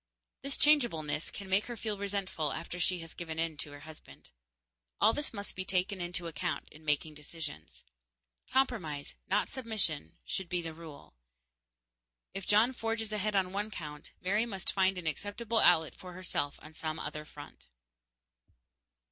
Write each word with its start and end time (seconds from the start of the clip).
This 0.41 0.57
changeableness 0.57 1.29
can 1.29 1.47
make 1.47 1.67
her 1.67 1.77
feel 1.77 1.95
resentful 1.99 2.51
after 2.53 2.79
she 2.79 3.01
has 3.01 3.13
given 3.13 3.37
in 3.37 3.55
to 3.57 3.71
her 3.71 3.81
husband. 3.81 4.31
All 4.99 5.13
this 5.13 5.31
must 5.31 5.55
be 5.55 5.63
taken 5.63 6.01
into 6.01 6.25
account 6.25 6.67
in 6.69 6.83
making 6.83 7.13
decisions. 7.13 7.83
Compromise, 8.49 9.13
not 9.27 9.47
submission, 9.47 10.17
should 10.25 10.49
be 10.49 10.59
the 10.59 10.73
rule. 10.73 11.13
If 12.33 12.47
John 12.47 12.73
forges 12.73 13.13
ahead 13.13 13.35
on 13.35 13.53
one 13.53 13.69
count, 13.69 14.11
Mary 14.19 14.47
must 14.47 14.73
find 14.73 14.97
an 14.97 15.05
acceptable 15.05 15.59
outlet 15.59 15.93
for 15.93 16.13
herself 16.13 16.57
on 16.63 16.73
some 16.73 16.97
other 16.97 17.23
front. 17.23 17.67